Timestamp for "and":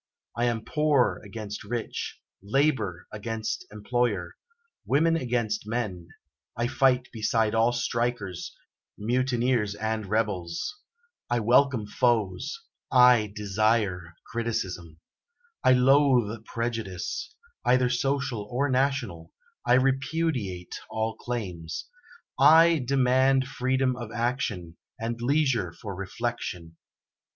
9.75-10.07, 24.99-25.21